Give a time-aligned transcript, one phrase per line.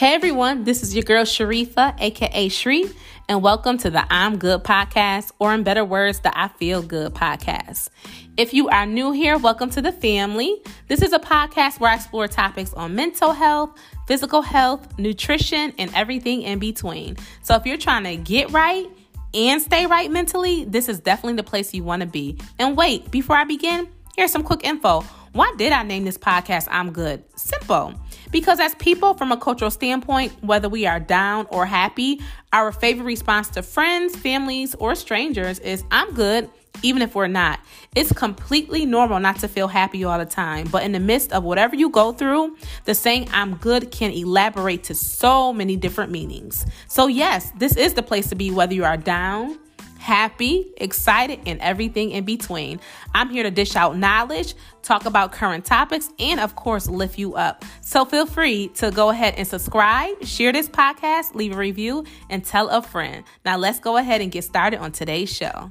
[0.00, 2.90] Hey everyone, this is your girl Sharifa, aka Shri,
[3.28, 7.12] and welcome to the I'm Good podcast, or in better words, the I Feel Good
[7.12, 7.90] podcast.
[8.38, 10.62] If you are new here, welcome to the family.
[10.88, 15.94] This is a podcast where I explore topics on mental health, physical health, nutrition, and
[15.94, 17.18] everything in between.
[17.42, 18.86] So if you're trying to get right,
[19.34, 22.38] and stay right mentally, this is definitely the place you want to be.
[22.58, 23.86] And wait, before I begin,
[24.16, 25.02] here's some quick info.
[25.32, 27.22] Why did I name this podcast I'm Good?
[27.36, 28.00] Simple.
[28.30, 32.20] Because as people from a cultural standpoint, whether we are down or happy,
[32.52, 36.48] our favorite response to friends, families, or strangers is I'm good,
[36.82, 37.60] even if we're not.
[37.94, 41.42] It's completely normal not to feel happy all the time, but in the midst of
[41.44, 46.64] whatever you go through, the saying I'm good can elaborate to so many different meanings.
[46.88, 49.58] So, yes, this is the place to be whether you are down
[50.00, 52.80] happy, excited, and everything in between.
[53.14, 57.34] I'm here to dish out knowledge, talk about current topics, and of course, lift you
[57.34, 57.64] up.
[57.82, 62.44] So feel free to go ahead and subscribe, share this podcast, leave a review, and
[62.44, 63.24] tell a friend.
[63.44, 65.70] Now, let's go ahead and get started on today's show.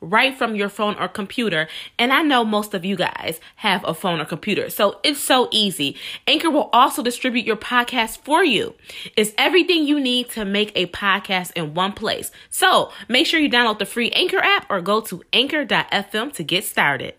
[0.00, 1.68] right from your phone or computer.
[1.98, 5.48] And I know most of you guys have a phone or computer, so it's so
[5.50, 5.96] easy.
[6.26, 8.74] Anchor will also distribute your podcast for you.
[9.16, 12.30] It's everything you need to make a podcast in one place.
[12.50, 16.64] So make sure you download the free Anchor app or go to anchor.fm to get
[16.64, 17.14] started.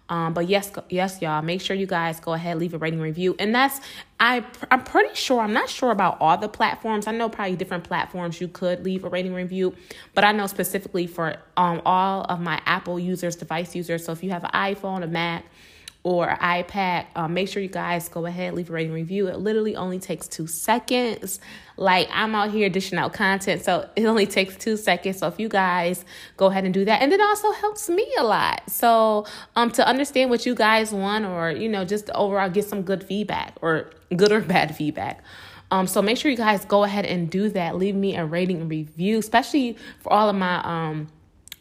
[0.09, 3.35] Um, but yes yes y'all make sure you guys go ahead leave a rating review.
[3.39, 3.81] And that's
[4.21, 7.07] i i'm pretty sure i'm not sure about all the platforms.
[7.07, 9.75] I know probably different platforms you could leave a rating review.
[10.15, 14.05] But i know specifically for um, all of my apple users device users.
[14.05, 15.45] So if you have an iphone a mac
[16.05, 19.29] or iPad, um, make sure you guys go ahead, leave a rating review.
[19.29, 21.39] It literally only takes two seconds.
[21.77, 25.19] Like I'm out here dishing out content, so it only takes two seconds.
[25.19, 26.05] So if you guys
[26.37, 28.63] go ahead and do that, and it also helps me a lot.
[28.69, 32.83] So um, to understand what you guys want, or you know, just overall get some
[32.83, 35.23] good feedback, or good or bad feedback.
[35.71, 37.77] Um, so make sure you guys go ahead and do that.
[37.77, 41.09] Leave me a rating review, especially for all of my um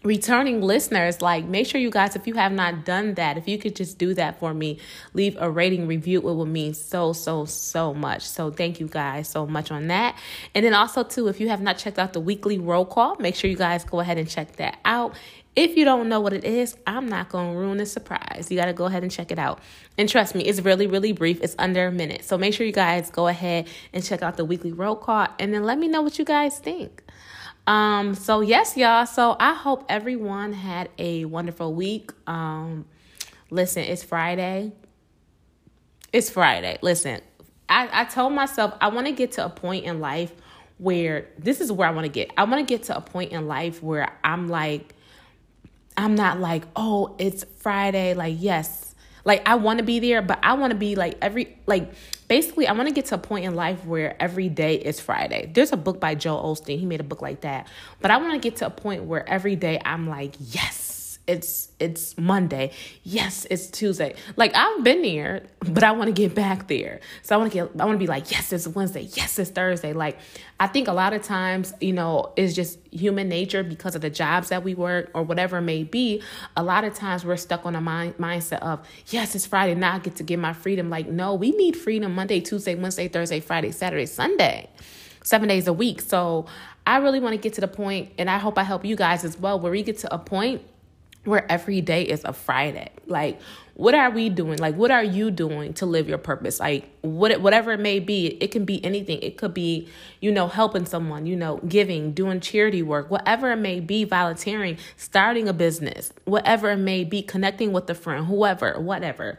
[0.03, 3.57] returning listeners like make sure you guys if you have not done that if you
[3.59, 4.79] could just do that for me
[5.13, 9.27] leave a rating review it will mean so so so much so thank you guys
[9.27, 10.17] so much on that
[10.55, 13.35] and then also too if you have not checked out the weekly roll call make
[13.35, 15.15] sure you guys go ahead and check that out
[15.55, 18.47] if you don't know what it is, I'm not going to ruin the surprise.
[18.49, 19.59] You got to go ahead and check it out.
[19.97, 21.41] And trust me, it's really, really brief.
[21.41, 22.23] It's under a minute.
[22.23, 25.53] So make sure you guys go ahead and check out the weekly roll call and
[25.53, 27.00] then let me know what you guys think.
[27.67, 29.05] Um, so yes, y'all.
[29.05, 32.11] So I hope everyone had a wonderful week.
[32.27, 32.85] Um,
[33.49, 34.71] listen, it's Friday.
[36.11, 36.77] It's Friday.
[36.81, 37.21] Listen,
[37.69, 40.33] I, I told myself I want to get to a point in life
[40.77, 42.31] where this is where I want to get.
[42.35, 44.95] I want to get to a point in life where I'm like,
[45.95, 48.13] I'm not like, oh, it's Friday.
[48.13, 48.90] Like, yes,
[49.25, 51.91] like I want to be there, but I want to be like every, like,
[52.27, 55.51] basically, I want to get to a point in life where every day is Friday.
[55.53, 56.79] There's a book by Joel Osteen.
[56.79, 57.67] He made a book like that.
[58.01, 61.00] But I want to get to a point where every day I'm like, yes,
[61.31, 62.71] it's it's Monday.
[63.03, 64.15] Yes, it's Tuesday.
[64.35, 66.99] Like I've been there, but I want to get back there.
[67.21, 69.07] So I want to get I want to be like, yes, it's Wednesday.
[69.13, 69.93] Yes, it's Thursday.
[69.93, 70.19] Like
[70.59, 74.09] I think a lot of times, you know, it's just human nature because of the
[74.09, 76.21] jobs that we work or whatever it may be.
[76.57, 79.73] A lot of times we're stuck on a mind, mindset of, yes, it's Friday.
[79.73, 80.89] Now I get to get my freedom.
[80.89, 84.69] Like, no, we need freedom Monday, Tuesday, Wednesday, Thursday, Friday, Saturday, Sunday,
[85.23, 86.01] seven days a week.
[86.01, 86.45] So
[86.85, 89.23] I really want to get to the point, and I hope I help you guys
[89.23, 90.61] as well, where we get to a point
[91.23, 92.89] where every day is a Friday.
[93.05, 93.39] Like,
[93.75, 94.57] what are we doing?
[94.59, 96.59] Like, what are you doing to live your purpose?
[96.59, 99.19] Like, what whatever it may be, it can be anything.
[99.21, 99.87] It could be,
[100.19, 104.77] you know, helping someone, you know, giving, doing charity work, whatever it may be, volunteering,
[104.97, 109.37] starting a business, whatever it may be, connecting with a friend, whoever, whatever.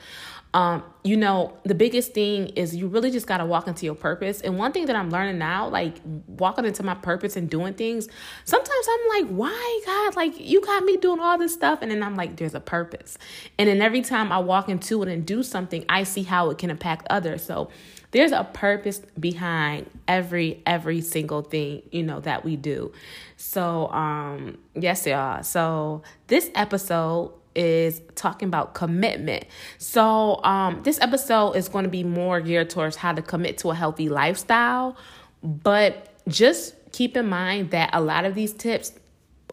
[0.55, 3.95] Um, you know, the biggest thing is you really just got to walk into your
[3.95, 4.43] purpose.
[4.43, 5.97] And one thing that I'm learning now, like
[6.27, 8.07] walking into my purpose and doing things,
[8.45, 10.15] sometimes I'm like, why, God?
[10.15, 11.79] Like, you got me doing all this stuff.
[11.81, 13.17] And then I'm like, there's a purpose.
[13.59, 16.59] And then every time I walk into it and do something, I see how it
[16.59, 17.43] can impact others.
[17.43, 17.71] So,
[18.13, 22.93] there's a purpose behind every every single thing you know that we do
[23.37, 29.45] so um yes y'all so this episode is talking about commitment.
[29.79, 33.71] So, um, this episode is going to be more geared towards how to commit to
[33.71, 34.97] a healthy lifestyle,
[35.43, 38.93] but just keep in mind that a lot of these tips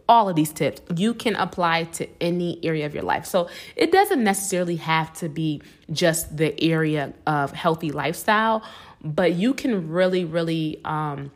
[0.09, 3.25] all of these tips you can apply to any area of your life.
[3.25, 5.61] So it doesn't necessarily have to be
[5.91, 8.63] just the area of healthy lifestyle,
[9.03, 11.31] but you can really, really um,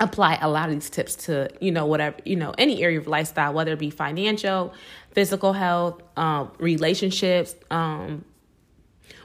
[0.00, 3.06] apply a lot of these tips to you know whatever you know any area of
[3.06, 4.72] lifestyle whether it be financial
[5.12, 8.24] physical health um, relationships um,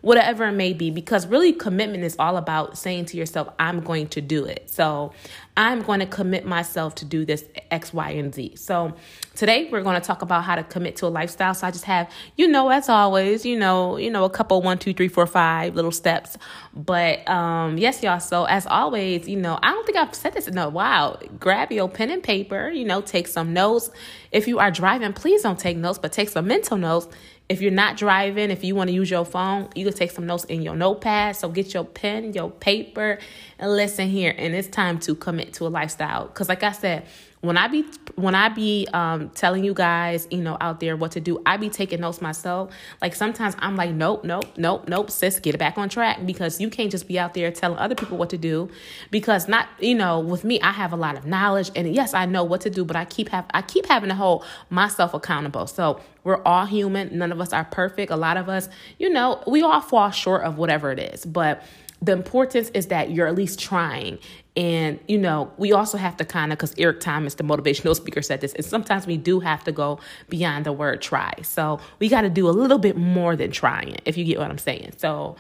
[0.06, 4.06] whatever it may be, because really commitment is all about saying to yourself, I'm going
[4.10, 4.70] to do it.
[4.70, 5.14] So
[5.58, 8.56] I'm going to commit myself to do this X, Y, and Z.
[8.56, 8.94] So
[9.34, 11.56] today we're going to talk about how to commit to a lifestyle.
[11.56, 12.08] So I just have,
[12.38, 15.74] you know, as always, you know, you know, a couple one, two, three, four, five
[15.74, 16.38] little steps.
[16.76, 18.20] But um, yes, y'all.
[18.20, 21.20] So as always, you know, I don't think I've said this in a while.
[21.40, 23.90] Grab your pen and paper, you know, take some notes.
[24.32, 27.08] If you are driving, please don't take notes, but take some mental notes
[27.48, 30.26] if you're not driving, if you want to use your phone, you can take some
[30.26, 31.36] notes in your notepad.
[31.36, 33.20] So get your pen, your paper,
[33.60, 34.34] and listen here.
[34.36, 36.26] And it's time to commit to a lifestyle.
[36.26, 37.06] Because, like I said,
[37.46, 41.12] when I be when I be um, telling you guys, you know, out there what
[41.12, 42.72] to do, I be taking notes myself.
[43.02, 46.62] Like sometimes I'm like, nope, nope, nope, nope, sis, get it back on track because
[46.62, 48.70] you can't just be out there telling other people what to do.
[49.12, 52.26] Because not, you know, with me, I have a lot of knowledge, and yes, I
[52.26, 55.68] know what to do, but I keep have I keep having to hold myself accountable.
[55.68, 57.18] So we're all human.
[57.18, 58.12] None of us are perfect.
[58.12, 61.64] A lot of us, you know, we all fall short of whatever it is, but
[62.02, 64.20] the importance is that you're at least trying
[64.58, 68.22] and, you know, we also have to kind of, because Eric Thomas, the motivational speaker,
[68.22, 70.00] said this, and sometimes we do have to go
[70.30, 71.34] beyond the word try.
[71.44, 74.50] So we got to do a little bit more than trying, if you get what
[74.50, 74.94] I'm saying.
[74.98, 75.36] So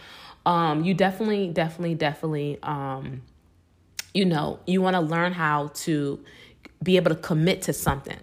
[0.45, 3.21] um, you definitely, definitely, definitely, um,
[4.13, 6.19] you know, you want to learn how to
[6.83, 8.19] be able to commit to something.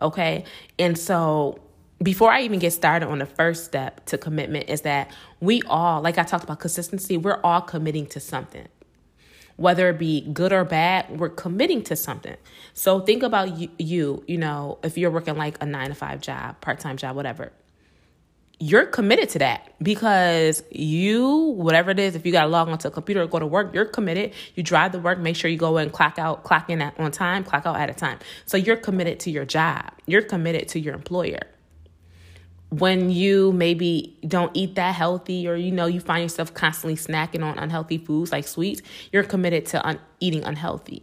[0.00, 0.44] Okay.
[0.78, 1.60] And so
[2.02, 6.02] before I even get started on the first step to commitment, is that we all,
[6.02, 8.66] like I talked about consistency, we're all committing to something
[9.62, 12.36] whether it be good or bad, we're committing to something.
[12.74, 16.20] So think about you, you, you know, if you're working like a nine to five
[16.20, 17.52] job, part time job, whatever,
[18.58, 22.88] you're committed to that because you, whatever it is, if you got to log onto
[22.88, 24.32] a computer or go to work, you're committed.
[24.56, 27.12] You drive to work, make sure you go and clock out, clock in at, on
[27.12, 28.18] time, clock out at a time.
[28.46, 29.92] So you're committed to your job.
[30.06, 31.40] You're committed to your employer
[32.72, 37.44] when you maybe don't eat that healthy or you know you find yourself constantly snacking
[37.44, 38.80] on unhealthy foods like sweets
[39.12, 41.02] you're committed to un- eating unhealthy.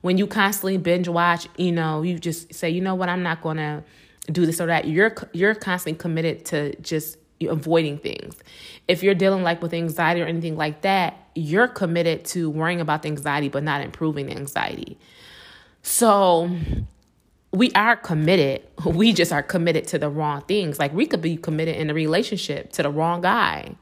[0.00, 3.08] When you constantly binge watch you know you just say you know what?
[3.08, 3.84] I'm not to
[4.32, 4.88] do this or that.
[4.88, 8.36] You're you're constantly committed to just avoiding things.
[8.88, 13.02] If you're dealing like with anxiety or anything like that you're committed to worrying about
[13.02, 14.98] the anxiety but not improving the anxiety.
[15.82, 16.50] So
[17.52, 18.62] we are committed.
[18.84, 20.78] We just are committed to the wrong things.
[20.78, 23.76] Like we could be committed in a relationship to the wrong guy.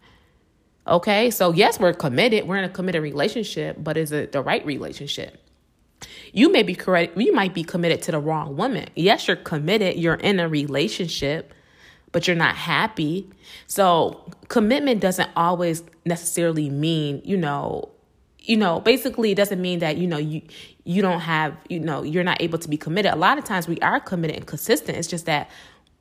[0.87, 2.49] Okay, so yes, we're committed.
[2.49, 5.45] We're in a committed relationship, but is it the right relationship?
[6.33, 7.17] You may be correct.
[7.17, 8.89] You might be committed to the wrong woman.
[8.95, 9.97] Yes, you're committed.
[9.97, 11.53] You're in a relationship,
[12.13, 13.29] but you're not happy.
[13.67, 17.91] So commitment doesn't always necessarily mean, you know,
[18.49, 20.41] you know, basically it doesn't mean that, you know, you
[20.85, 23.13] you don't have, you know, you're not able to be committed.
[23.13, 24.97] A lot of times we are committed and consistent.
[24.97, 25.51] It's just that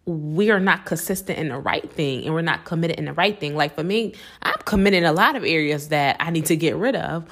[0.06, 3.38] we are not consistent in the right thing and we're not committed in the right
[3.38, 3.58] thing.
[3.58, 6.78] Like for me, I'm committed in a lot of areas that I need to get
[6.78, 7.26] rid of.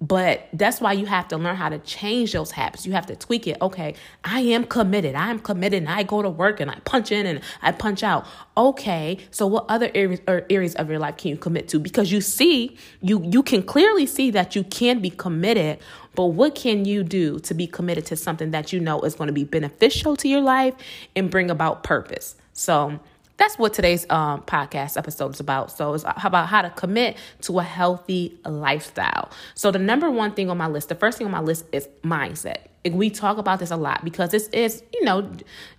[0.00, 2.86] But that's why you have to learn how to change those habits.
[2.86, 3.58] You have to tweak it.
[3.60, 5.14] Okay, I am committed.
[5.14, 8.02] I am committed and I go to work and I punch in and I punch
[8.02, 8.26] out.
[8.56, 11.78] Okay, so what other areas or areas of your life can you commit to?
[11.78, 15.78] Because you see, you you can clearly see that you can be committed,
[16.14, 19.28] but what can you do to be committed to something that you know is going
[19.28, 20.74] to be beneficial to your life
[21.14, 22.36] and bring about purpose?
[22.54, 23.00] So
[23.40, 25.72] that's what today's um, podcast episode is about.
[25.72, 29.30] So it's about how to commit to a healthy lifestyle.
[29.54, 31.88] So the number one thing on my list, the first thing on my list is
[32.04, 32.58] mindset.
[32.84, 35.30] And we talk about this a lot because this is, you know,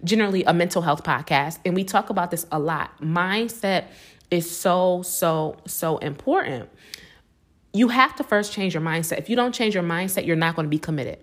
[0.04, 1.60] generally a mental health podcast.
[1.64, 3.00] And we talk about this a lot.
[3.00, 3.86] Mindset
[4.32, 6.68] is so, so, so important.
[7.74, 9.20] You have to first change your mindset.
[9.20, 11.20] If you don't change your mindset, you're not going to be committed.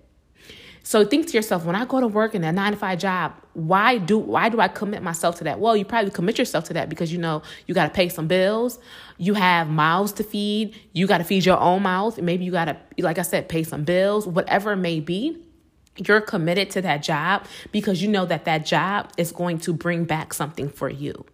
[0.89, 3.35] So think to yourself, when I go to work in a nine to five job,
[3.53, 5.61] why do why do I commit myself to that?
[5.61, 8.27] Well, you probably commit yourself to that because you know you got to pay some
[8.27, 8.79] bills,
[9.19, 12.65] you have mouths to feed, you got to feed your own mouth, maybe you got
[12.65, 15.45] to, like I said, pay some bills, whatever it may be.
[15.99, 20.07] You're committed to that job because you know that that job is going to bring
[20.07, 21.27] back something for you.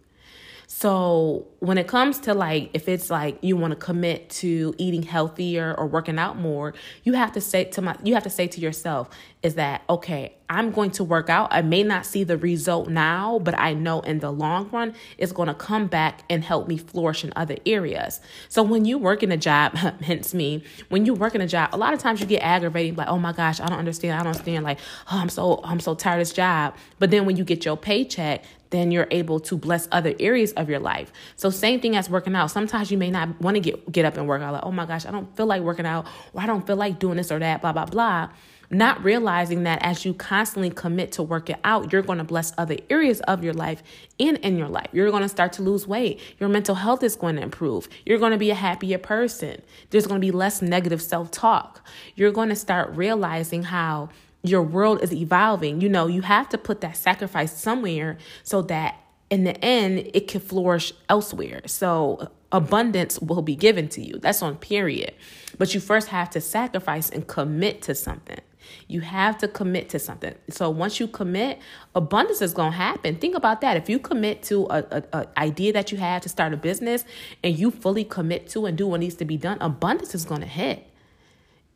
[0.67, 5.03] So when it comes to like, if it's like you want to commit to eating
[5.03, 8.47] healthier or working out more, you have to say to my, you have to say
[8.47, 9.09] to yourself,
[9.45, 10.33] is that okay?
[10.49, 11.49] I'm going to work out.
[11.51, 15.31] I may not see the result now, but I know in the long run, it's
[15.31, 18.21] going to come back and help me flourish in other areas.
[18.49, 21.69] So when you work in a job, hence me, when you work in a job,
[21.73, 24.13] a lot of times you get aggravated, like, oh my gosh, I don't understand.
[24.13, 24.63] I don't understand.
[24.63, 24.79] Like,
[25.11, 26.75] oh, I'm so, I'm so tired of this job.
[26.97, 30.69] But then when you get your paycheck, then you're able to bless other areas of
[30.69, 31.13] your life.
[31.35, 32.47] So same thing as working out.
[32.49, 34.85] Sometimes you may not want to get get up and work out like, "Oh my
[34.85, 37.39] gosh, I don't feel like working out or I don't feel like doing this or
[37.39, 38.29] that, blah blah blah."
[38.75, 42.51] Not realizing that as you constantly commit to work it out, you're going to bless
[42.57, 43.81] other areas of your life
[44.19, 44.89] and in your life.
[44.91, 46.19] You're going to start to lose weight.
[46.41, 47.87] Your mental health is going to improve.
[48.05, 49.61] You're going to be a happier person.
[49.91, 51.87] There's going to be less negative self talk.
[52.15, 54.09] You're going to start realizing how
[54.43, 55.79] your world is evolving.
[55.79, 60.27] You know, you have to put that sacrifice somewhere so that in the end it
[60.27, 61.61] can flourish elsewhere.
[61.65, 64.19] So abundance will be given to you.
[64.19, 65.13] That's on period.
[65.57, 68.41] But you first have to sacrifice and commit to something.
[68.87, 70.35] You have to commit to something.
[70.49, 71.59] So once you commit,
[71.93, 73.15] abundance is going to happen.
[73.15, 73.77] Think about that.
[73.77, 77.05] If you commit to a, a, a, idea that you have to start a business
[77.43, 80.41] and you fully commit to and do what needs to be done, abundance is going
[80.41, 80.91] to hit.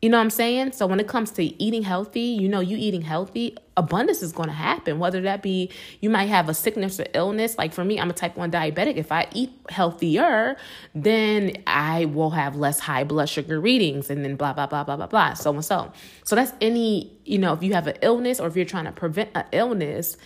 [0.02, 0.72] You know what I'm saying?
[0.72, 4.48] So when it comes to eating healthy, you know, you eating healthy, abundance is going
[4.48, 4.98] to happen.
[4.98, 7.58] Whether that be you might have a sickness or illness.
[7.58, 8.96] Like for me, I'm a type 1 diabetic.
[8.96, 10.56] If I eat healthier,
[10.94, 14.96] then I will have less high blood sugar readings and then blah, blah, blah, blah,
[14.96, 15.92] blah, blah, so and so.
[16.24, 18.92] So that's any, you know, if you have an illness or if you're trying to
[18.92, 20.16] prevent an illness,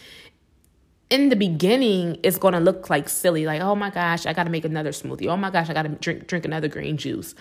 [1.10, 3.44] in the beginning, it's going to look like silly.
[3.44, 5.26] Like, oh my gosh, I got to make another smoothie.
[5.26, 7.34] Oh my gosh, I got to drink, drink another green juice.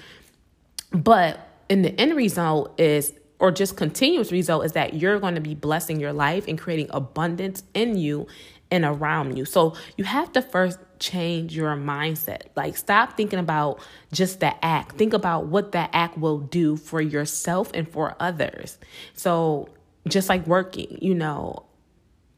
[0.92, 5.42] But and the end result is or just continuous result is that you're going to
[5.42, 8.26] be blessing your life and creating abundance in you
[8.72, 9.44] and around you.
[9.44, 12.44] So you have to first change your mindset.
[12.56, 13.82] Like stop thinking about
[14.14, 14.98] just the act.
[14.98, 18.78] Think about what that act will do for yourself and for others.
[19.14, 19.68] So
[20.08, 21.66] just like working, you know,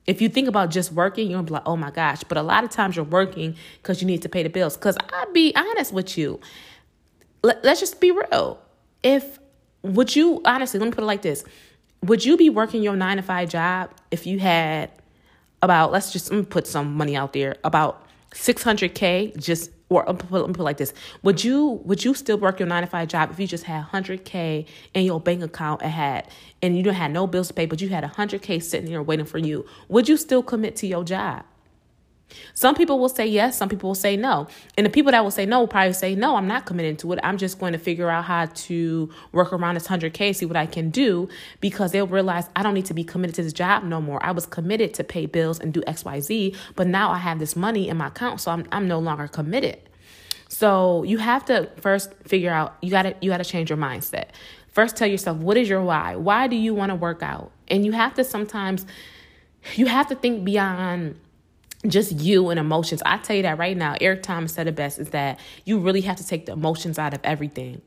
[0.07, 2.23] if you think about just working, you're gonna be like, oh my gosh.
[2.23, 4.75] But a lot of times you're working because you need to pay the bills.
[4.75, 6.39] Because I'll be honest with you.
[7.43, 8.59] Let, let's just be real
[9.05, 9.39] if
[9.83, 11.45] would you honestly let me put it like this.
[12.01, 14.91] Would you be working your nine to five job if you had
[15.61, 20.21] about let's just let put some money out there about 600k just or let me
[20.21, 20.93] put, let me put it like this.
[21.21, 23.85] Would you would you still work your nine to five job if you just had
[23.85, 26.27] 100k in your bank account and had
[26.63, 29.25] and you don't have no bills to pay but you had 100k sitting there waiting
[29.25, 29.65] for you?
[29.87, 31.45] Would you still commit to your job
[32.53, 34.47] some people will say yes, some people will say no.
[34.77, 37.13] And the people that will say no will probably say, No, I'm not committing to
[37.13, 37.19] it.
[37.23, 40.65] I'm just going to figure out how to work around this 100K, see what I
[40.65, 41.29] can do,
[41.61, 44.23] because they'll realize I don't need to be committed to this job no more.
[44.25, 47.89] I was committed to pay bills and do XYZ, but now I have this money
[47.89, 49.79] in my account, so I'm, I'm no longer committed.
[50.47, 54.29] So you have to first figure out, you gotta you gotta change your mindset.
[54.71, 56.15] First tell yourself, what is your why?
[56.15, 57.51] Why do you want to work out?
[57.67, 58.85] And you have to sometimes
[59.75, 61.19] you have to think beyond
[61.87, 63.01] just you and emotions.
[63.05, 63.95] I tell you that right now.
[64.01, 67.13] Eric Thomas said it best is that you really have to take the emotions out
[67.13, 67.81] of everything.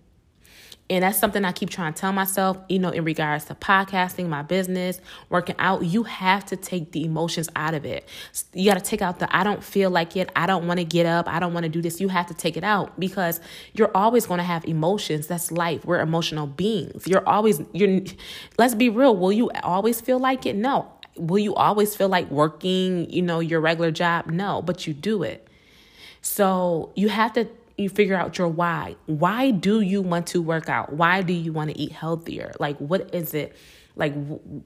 [0.90, 4.28] And that's something I keep trying to tell myself, you know, in regards to podcasting,
[4.28, 5.84] my business, working out.
[5.84, 8.08] You have to take the emotions out of it.
[8.54, 10.30] You got to take out the I don't feel like it.
[10.34, 11.28] I don't want to get up.
[11.28, 12.00] I don't want to do this.
[12.00, 13.38] You have to take it out because
[13.74, 15.26] you're always going to have emotions.
[15.26, 15.84] That's life.
[15.84, 17.06] We're emotional beings.
[17.06, 18.00] You're always, you're,
[18.56, 19.14] let's be real.
[19.14, 20.56] Will you always feel like it?
[20.56, 20.90] No.
[21.18, 24.26] Will you always feel like working, you know, your regular job?
[24.26, 25.46] No, but you do it.
[26.22, 27.48] So you have to
[27.78, 28.96] you figure out your why.
[29.06, 30.92] Why do you want to work out?
[30.92, 32.52] Why do you want to eat healthier?
[32.58, 33.56] Like, what is it?
[33.94, 34.14] Like,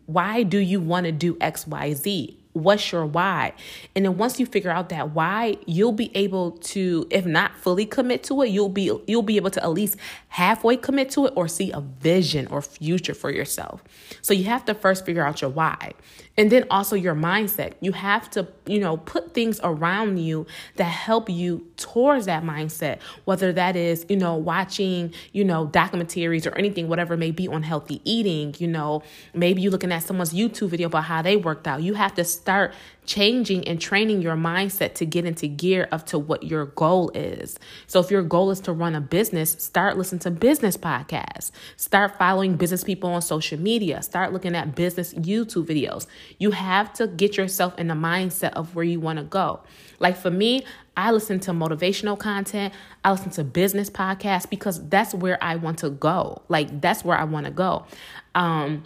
[0.07, 2.42] why do you want to do X, Y, Z?
[2.53, 3.53] What's your why?
[3.97, 7.87] And then once you figure out that why you'll be able to if not fully
[7.87, 9.97] commit to it you'll be you'll be able to at least
[10.29, 13.83] halfway commit to it or see a vision or future for yourself.
[14.21, 15.93] So you have to first figure out your why.
[16.39, 17.75] And then also your mindset.
[17.81, 23.01] You have to you know put things around you that help you towards that mindset
[23.25, 27.63] whether that is you know watching you know documentaries or anything whatever may be on
[27.63, 29.03] healthy eating you know.
[29.35, 31.83] Maybe you're looking at someone's youtube video about how they worked out.
[31.83, 32.75] You have to start
[33.07, 37.57] changing and training your mindset to get into gear of to what your goal is.
[37.87, 41.53] So if your goal is to run a business, start listening to business podcasts.
[41.77, 44.03] Start following business people on social media.
[44.03, 46.07] Start looking at business YouTube videos.
[46.39, 49.61] You have to get yourself in the mindset of where you want to go.
[50.01, 50.65] Like for me,
[50.97, 52.75] I listen to motivational content.
[53.05, 56.43] I listen to business podcasts because that's where I want to go.
[56.49, 57.87] Like that's where I want to go.
[58.35, 58.83] Um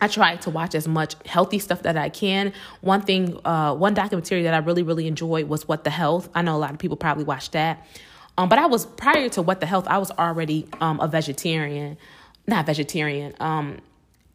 [0.00, 2.52] I try to watch as much healthy stuff that I can.
[2.80, 6.28] One thing, uh, one documentary that I really, really enjoyed was What the Health.
[6.34, 7.86] I know a lot of people probably watched that.
[8.38, 11.98] Um, but I was prior to What the Health, I was already um, a vegetarian,
[12.46, 13.34] not vegetarian.
[13.40, 13.78] Um,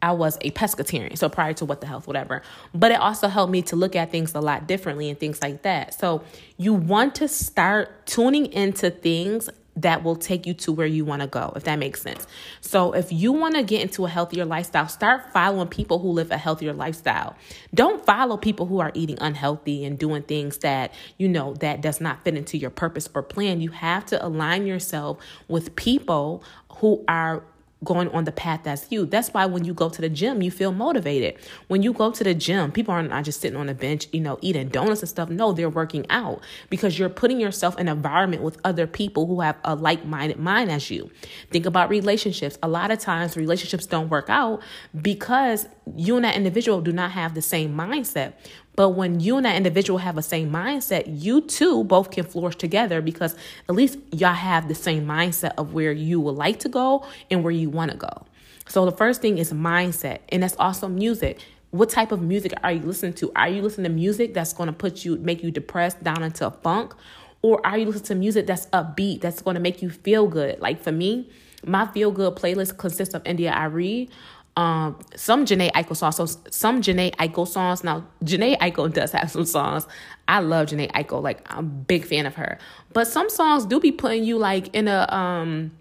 [0.01, 2.43] I was a pescatarian, so prior to What the Health, whatever.
[2.75, 5.63] But it also helped me to look at things a lot differently and things like
[5.63, 5.95] that.
[5.95, 6.23] So
[6.57, 11.21] you want to start tuning into things that will take you to where you want
[11.21, 12.25] to go, if that makes sense.
[12.61, 16.31] So, if you want to get into a healthier lifestyle, start following people who live
[16.31, 17.35] a healthier lifestyle.
[17.73, 21.99] Don't follow people who are eating unhealthy and doing things that, you know, that does
[21.99, 23.61] not fit into your purpose or plan.
[23.61, 26.43] You have to align yourself with people
[26.77, 27.43] who are
[27.83, 29.05] going on the path that's you.
[29.05, 31.35] That's why when you go to the gym, you feel motivated.
[31.67, 34.21] When you go to the gym, people are not just sitting on a bench, you
[34.21, 35.29] know, eating donuts and stuff.
[35.29, 39.41] No, they're working out because you're putting yourself in an environment with other people who
[39.41, 41.09] have a like-minded mind as you.
[41.51, 42.57] Think about relationships.
[42.63, 44.61] A lot of times relationships don't work out
[45.01, 48.33] because you and that individual do not have the same mindset.
[48.75, 52.57] But when you and that individual have the same mindset, you two both can flourish
[52.57, 53.35] together because
[53.69, 57.43] at least y'all have the same mindset of where you would like to go and
[57.43, 58.25] where you want to go.
[58.67, 61.39] So the first thing is mindset, and that's also music.
[61.71, 63.31] What type of music are you listening to?
[63.35, 66.47] Are you listening to music that's going to put you make you depressed down into
[66.47, 66.93] a funk?
[67.41, 70.59] Or are you listening to music that's upbeat, that's going to make you feel good?
[70.59, 71.29] Like for me,
[71.63, 74.09] my feel good playlist consists of India.Arie,
[74.57, 76.15] um, some Jhené Aiko songs.
[76.15, 77.83] So some Jhené Aiko songs.
[77.83, 79.87] Now Jhené Aiko does have some songs.
[80.27, 81.21] I love Jhené Aiko.
[81.21, 82.57] Like I'm a big fan of her.
[82.93, 85.71] But some songs do be putting you like in a um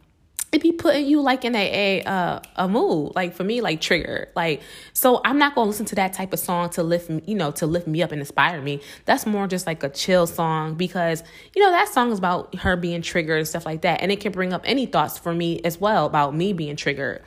[0.55, 3.81] it be putting you like in a a uh, a mood like for me like
[3.81, 7.21] trigger like so i'm not gonna listen to that type of song to lift me
[7.27, 10.29] you know to lift me up and inspire me that's more just like a chill
[10.29, 11.25] song because
[11.57, 14.21] you know that song is about her being triggered and stuff like that and it
[14.21, 17.21] can bring up any thoughts for me as well about me being triggered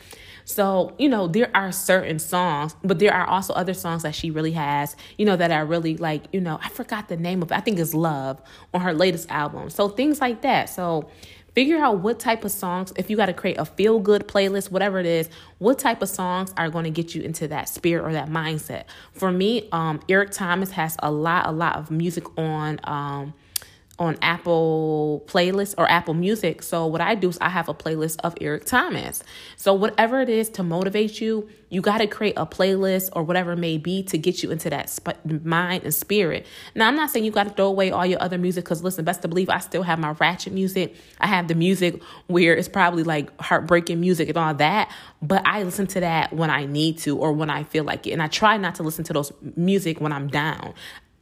[0.48, 4.32] so, you know, there are certain songs, but there are also other songs that she
[4.32, 7.52] really has, you know, that are really like, you know, I forgot the name of
[7.52, 7.56] it.
[7.56, 8.42] I think it's Love
[8.74, 9.70] on her latest album.
[9.70, 10.70] So, things like that.
[10.70, 11.10] So,
[11.54, 14.72] figure out what type of songs, if you got to create a feel good playlist,
[14.72, 18.06] whatever it is, what type of songs are going to get you into that spirit
[18.06, 18.86] or that mindset.
[19.12, 22.80] For me, um, Eric Thomas has a lot, a lot of music on.
[22.86, 23.34] Um,
[24.00, 26.62] on Apple playlist or Apple Music.
[26.62, 29.24] So what I do is I have a playlist of Eric Thomas.
[29.56, 33.54] So whatever it is to motivate you, you got to create a playlist or whatever
[33.54, 36.46] it may be to get you into that sp- mind and spirit.
[36.76, 39.04] Now I'm not saying you got to throw away all your other music because listen,
[39.04, 40.96] best to believe I still have my ratchet music.
[41.20, 45.64] I have the music where it's probably like heartbreaking music and all that, but I
[45.64, 48.12] listen to that when I need to or when I feel like it.
[48.12, 50.74] And I try not to listen to those music when I'm down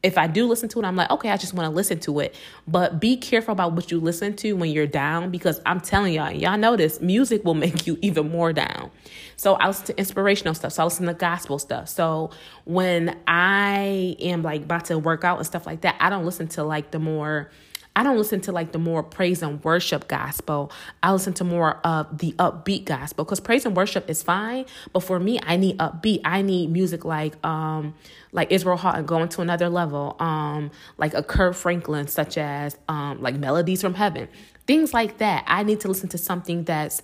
[0.05, 2.19] if I do listen to it, I'm like, okay, I just want to listen to
[2.19, 2.35] it.
[2.67, 6.31] But be careful about what you listen to when you're down because I'm telling y'all,
[6.31, 8.91] y'all know this, music will make you even more down.
[9.35, 10.73] So I listen to inspirational stuff.
[10.73, 11.89] So I listen to gospel stuff.
[11.89, 12.29] So
[12.65, 16.47] when I am like about to work out and stuff like that, I don't listen
[16.49, 17.49] to like the more
[17.95, 20.71] I don't listen to like the more praise and worship gospel.
[21.01, 25.01] I listen to more of the upbeat gospel because praise and worship is fine, but
[25.01, 26.21] for me, I need upbeat.
[26.25, 27.95] I need music like um
[28.31, 33.21] like Israel Houghton going to another level, um like a Kirk Franklin, such as um
[33.21, 34.27] like Melodies from Heaven,
[34.67, 35.45] things like that.
[35.47, 37.01] I need to listen to something that's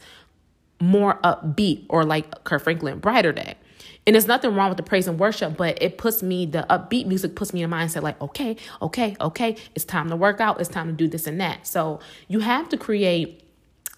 [0.81, 3.55] more upbeat or like Kirk Franklin, brighter day.
[4.05, 7.05] And there's nothing wrong with the praise and worship, but it puts me, the upbeat
[7.05, 10.59] music puts me in a mindset like, okay, okay, okay, it's time to work out,
[10.59, 11.67] it's time to do this and that.
[11.67, 13.41] So you have to create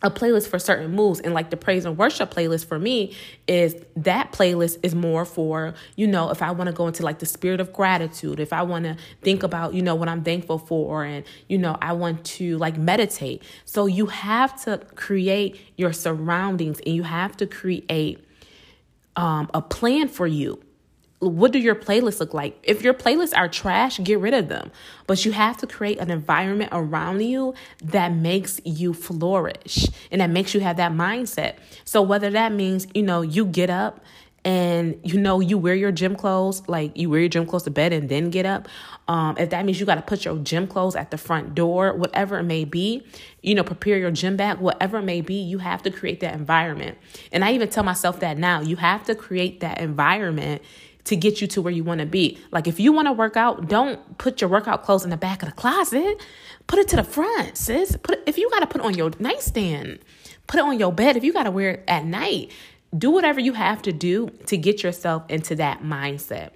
[0.03, 3.15] a playlist for certain moves and like the praise and worship playlist for me
[3.47, 7.19] is that playlist is more for you know if i want to go into like
[7.19, 10.59] the spirit of gratitude if i want to think about you know what i'm thankful
[10.59, 15.93] for and you know i want to like meditate so you have to create your
[15.93, 18.22] surroundings and you have to create
[19.15, 20.61] um, a plan for you
[21.29, 22.57] what do your playlists look like?
[22.63, 24.71] If your playlists are trash, get rid of them.
[25.07, 30.29] But you have to create an environment around you that makes you flourish and that
[30.29, 31.55] makes you have that mindset.
[31.85, 34.03] So whether that means, you know, you get up
[34.45, 37.71] and you know you wear your gym clothes, like you wear your gym clothes to
[37.71, 38.67] bed and then get up.
[39.07, 41.93] Um, if that means you got to put your gym clothes at the front door,
[41.93, 43.05] whatever it may be,
[43.41, 46.33] you know, prepare your gym bag, whatever it may be, you have to create that
[46.33, 46.97] environment.
[47.31, 50.61] And I even tell myself that now, you have to create that environment
[51.05, 52.39] to get you to where you want to be.
[52.51, 55.43] Like if you want to work out, don't put your workout clothes in the back
[55.43, 56.21] of the closet.
[56.67, 57.97] Put it to the front, sis.
[57.97, 59.99] Put if you got to put it on your nightstand,
[60.47, 61.17] put it on your bed.
[61.17, 62.51] If you got to wear it at night,
[62.97, 66.51] do whatever you have to do to get yourself into that mindset.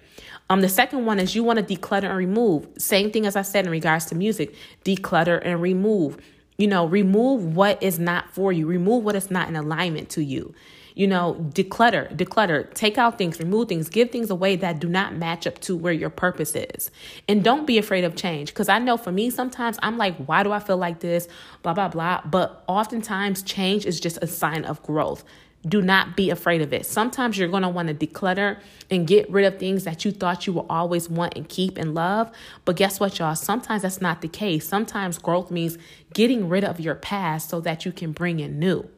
[0.50, 2.68] Um, the second one is you want to declutter and remove.
[2.78, 6.18] Same thing as I said in regards to music, declutter and remove.
[6.58, 8.66] You know, remove what is not for you.
[8.66, 10.56] Remove what is not in alignment to you
[10.98, 15.16] you know, declutter, declutter, take out things, remove things, give things away that do not
[15.16, 16.90] match up to where your purpose is.
[17.28, 18.50] And don't be afraid of change.
[18.50, 21.28] Because I know for me, sometimes I'm like, why do I feel like this?
[21.62, 22.22] Blah, blah, blah.
[22.26, 25.24] But oftentimes, change is just a sign of growth.
[25.68, 26.88] Do not be afraid of it.
[26.88, 30.48] Sometimes you're going to want to declutter and get rid of things that you thought
[30.48, 32.32] you will always want and keep and love.
[32.66, 33.36] But guess what, y'all?
[33.36, 34.68] Sometimes that's not the case.
[34.68, 35.78] Sometimes growth means
[36.16, 38.90] getting rid of your past so that you can bring in new.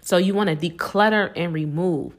[0.00, 2.14] So you want to declutter and remove.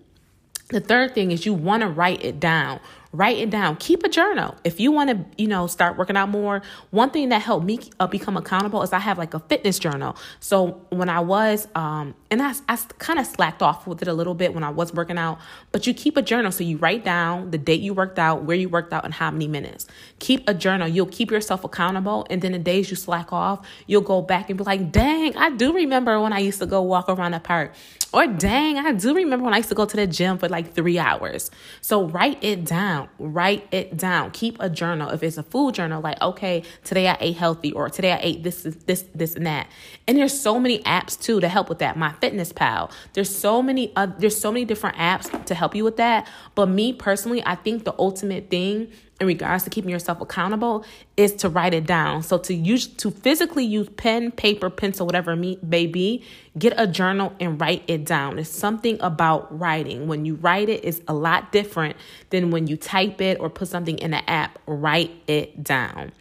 [0.69, 2.79] The third thing is you want to write it down
[3.13, 3.75] write it down.
[3.75, 4.55] Keep a journal.
[4.63, 7.79] If you want to you know start working out more one thing that helped me
[7.99, 10.15] uh, become accountable is i have like a fitness journal.
[10.39, 14.13] So when i was um and i, I kind of slacked off with it a
[14.13, 15.39] little bit when i was working out
[15.71, 16.51] but you keep a journal.
[16.51, 19.29] So you write down the date you worked out where you worked out and how
[19.31, 19.87] many minutes.
[20.19, 20.87] Keep a journal.
[20.87, 24.57] You'll keep yourself accountable and then the days you slack off you'll go back and
[24.57, 27.73] be like dang i do remember when i used to go walk around the park
[28.13, 30.73] or dang i do remember when i used to go to the gym for like
[30.73, 31.51] three hours.
[31.81, 33.09] So write it down down.
[33.19, 34.31] Write it down.
[34.31, 35.09] Keep a journal.
[35.09, 38.43] If it's a food journal, like, okay, today I ate healthy or today I ate
[38.43, 39.67] this, this, this, and that.
[40.07, 41.97] And there's so many apps too to help with that.
[41.97, 42.91] My Fitness Pal.
[43.13, 46.27] There's so many, uh, there's so many different apps to help you with that.
[46.55, 50.83] But me personally, I think the ultimate thing in regards to keeping yourself accountable
[51.15, 52.23] is to write it down.
[52.23, 56.25] So to use to physically use pen, paper, pencil, whatever it may be,
[56.57, 58.39] get a journal and write it down.
[58.39, 60.07] It's something about writing.
[60.07, 61.97] When you write it, it's a lot different
[62.31, 64.57] than when you type it or put something in an app.
[64.65, 66.11] Write it down.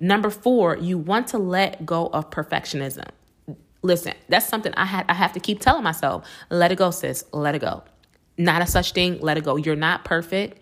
[0.00, 3.06] Number four, you want to let go of perfectionism.
[3.82, 6.26] Listen, that's something I had I have to keep telling myself.
[6.50, 7.24] Let it go, sis.
[7.32, 7.84] Let it go.
[8.36, 9.20] Not a such thing.
[9.20, 9.54] Let it go.
[9.54, 10.59] You're not perfect.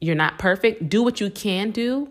[0.00, 0.88] You're not perfect.
[0.88, 2.08] Do what you can do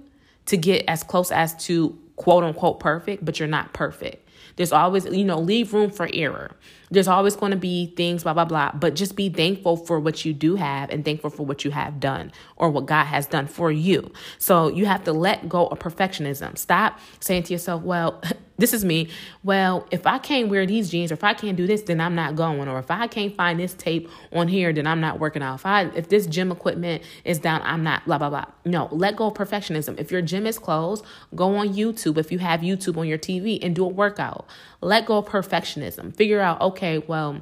[0.48, 4.22] to get as close as to quote unquote perfect, but you're not perfect.
[4.56, 6.52] There's always, you know, leave room for error.
[6.90, 8.72] There's always going to be things, blah, blah, blah.
[8.74, 12.00] But just be thankful for what you do have and thankful for what you have
[12.00, 14.12] done or what God has done for you.
[14.38, 16.58] So you have to let go of perfectionism.
[16.58, 18.22] Stop saying to yourself, well,
[18.58, 19.10] this is me.
[19.44, 22.16] Well, if I can't wear these jeans or if I can't do this, then I'm
[22.16, 22.68] not going.
[22.68, 25.56] Or if I can't find this tape on here, then I'm not working out.
[25.56, 28.46] If I if this gym equipment is down, I'm not blah blah blah.
[28.64, 30.00] No, let go of perfectionism.
[30.00, 31.04] If your gym is closed,
[31.36, 34.46] go on YouTube if you have YouTube on your TV and do a workout.
[34.82, 36.16] Let go of perfectionism.
[36.16, 37.42] Figure out, okay, well,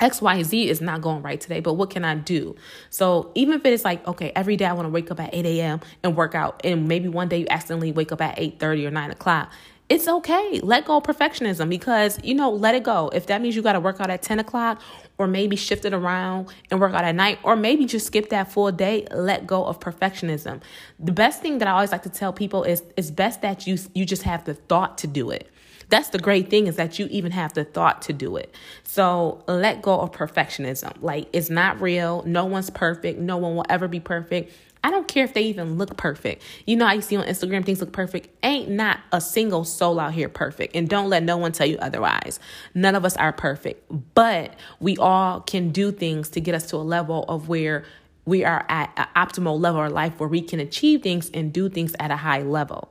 [0.00, 2.56] XYZ is not going right today, but what can I do?
[2.90, 5.32] So even if it is like, okay, every day I want to wake up at
[5.32, 5.80] 8 a.m.
[6.02, 8.90] and work out, and maybe one day you accidentally wake up at 8 30 or
[8.90, 9.52] 9 o'clock,
[9.88, 10.60] it's okay.
[10.62, 13.10] Let go of perfectionism because, you know, let it go.
[13.12, 14.80] If that means you got to work out at 10 o'clock
[15.18, 18.50] or maybe shift it around and work out at night or maybe just skip that
[18.50, 20.62] full day, let go of perfectionism.
[20.98, 23.76] The best thing that I always like to tell people is it's best that you
[23.94, 25.48] you just have the thought to do it.
[25.90, 28.54] That's the great thing is that you even have the thought to do it.
[28.82, 30.94] So let go of perfectionism.
[31.02, 32.22] Like it's not real.
[32.24, 33.18] No one's perfect.
[33.18, 34.54] No one will ever be perfect.
[34.84, 36.42] I don't care if they even look perfect.
[36.66, 38.28] You know, I see on Instagram things look perfect.
[38.42, 40.74] Ain't not a single soul out here perfect.
[40.74, 42.40] And don't let no one tell you otherwise.
[42.74, 46.76] None of us are perfect, but we all can do things to get us to
[46.76, 47.84] a level of where
[48.24, 51.68] we are at an optimal level of life where we can achieve things and do
[51.68, 52.88] things at a high level.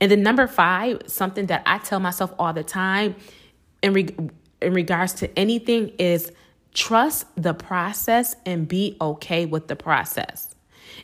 [0.00, 3.16] And then number five, something that I tell myself all the time,
[3.82, 4.14] re-
[4.60, 6.32] in regards to anything is
[6.74, 10.49] trust the process and be okay with the process.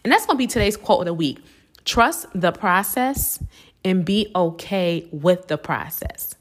[0.05, 1.39] And that's going to be today's quote of the week.
[1.85, 3.43] Trust the process
[3.85, 6.35] and be okay with the process.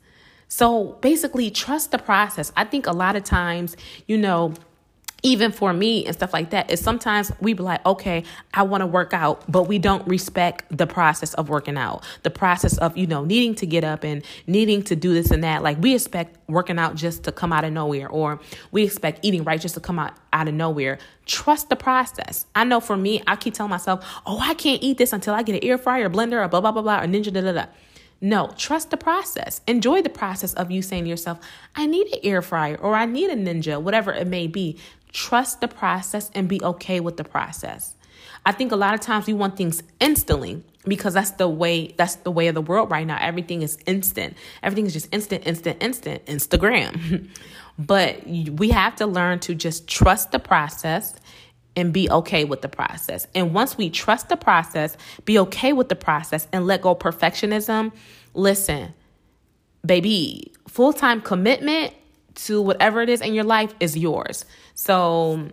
[0.47, 2.51] So basically, trust the process.
[2.55, 3.75] I think a lot of times,
[4.07, 4.53] you know,
[5.23, 8.23] even for me and stuff like that is sometimes we be like okay
[8.53, 12.03] i want to work out but we don't respect the process of working out.
[12.23, 15.43] The process of you know needing to get up and needing to do this and
[15.43, 15.63] that.
[15.63, 18.39] Like we expect working out just to come out of nowhere or
[18.71, 20.97] we expect eating right just to come out out of nowhere.
[21.25, 22.45] Trust the process.
[22.55, 25.43] I know for me i keep telling myself oh i can't eat this until i
[25.43, 27.65] get an air fryer blender or blah blah blah blah or ninja da da da.
[28.21, 29.61] No, trust the process.
[29.67, 31.37] Enjoy the process of you saying to yourself,
[31.75, 34.79] I need an air fryer or I need a ninja, whatever it may be.
[35.15, 37.95] Trust the process and be okay with the process.
[38.45, 42.15] I think a lot of times we want things instantly because that's the way that's
[42.15, 43.17] the way of the world right now.
[43.21, 44.35] Everything is instant.
[44.61, 47.29] Everything is just instant, instant, instant, Instagram.
[47.79, 51.15] but we have to learn to just trust the process
[51.77, 53.25] and be okay with the process.
[53.33, 57.93] And once we trust the process, be okay with the process and let go perfectionism,
[58.33, 58.93] listen,
[59.85, 61.93] baby, full-time commitment
[62.35, 64.45] to whatever it is in your life is yours.
[64.73, 65.49] So,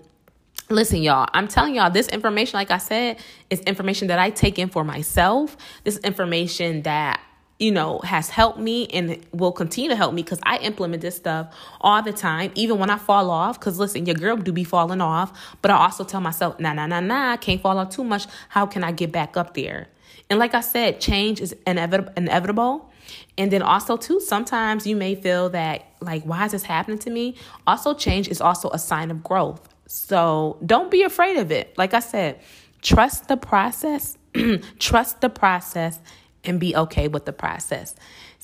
[0.69, 3.19] listen, y'all, I'm telling y'all this information, like I said,
[3.51, 5.57] is information that I take in for myself.
[5.85, 7.21] This information that
[7.63, 11.15] you know, has helped me and will continue to help me because I implement this
[11.15, 13.61] stuff all the time, even when I fall off.
[13.61, 16.89] Because listen, your girl do be falling off, but I also tell myself, nah, nah,
[16.89, 18.27] nah, nah, I can't fall off too much.
[18.49, 19.87] How can I get back up there?
[20.29, 22.91] And like I said, change is inevit- inevitable.
[23.39, 27.11] And then also too, sometimes you may feel that like, why is this happening to
[27.11, 27.37] me?
[27.67, 29.69] Also, change is also a sign of growth.
[29.87, 31.77] So don't be afraid of it.
[31.77, 32.41] Like I said,
[32.81, 34.17] trust the process.
[34.79, 35.99] trust the process
[36.45, 37.95] and be okay with the process.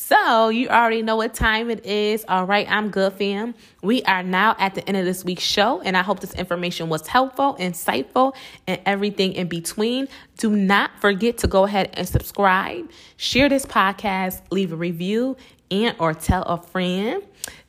[0.01, 2.25] So, you already know what time it is.
[2.29, 3.55] All right, I'm good, fam.
[3.83, 6.89] We are now at the end of this week's show, and I hope this information
[6.89, 8.37] was helpful, insightful,
[8.69, 10.07] and everything in between.
[10.37, 15.37] Do not forget to go ahead and subscribe, share this podcast, leave a review,
[15.71, 17.23] and or tell a friend.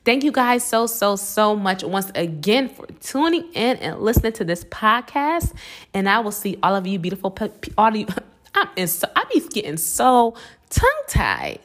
[0.04, 4.44] Thank you guys so, so, so much once again for tuning in and listening to
[4.44, 5.52] this podcast.
[5.92, 7.36] And I will see all of you beautiful,
[7.76, 8.06] all you,
[8.54, 10.34] I'm in so, I be getting so
[10.68, 11.60] tongue tied.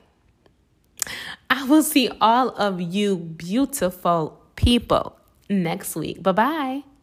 [1.49, 5.17] I will see all of you beautiful people
[5.49, 6.23] next week.
[6.23, 6.94] Bye bye.